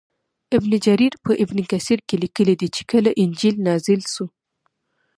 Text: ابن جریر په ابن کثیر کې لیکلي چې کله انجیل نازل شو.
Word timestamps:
ابن 0.57 0.71
جریر 0.85 1.13
په 1.25 1.31
ابن 1.43 1.57
کثیر 1.71 1.99
کې 2.07 2.15
لیکلي 2.23 2.67
چې 2.75 2.81
کله 2.91 3.11
انجیل 3.23 3.55
نازل 3.67 4.01
شو. 4.13 4.25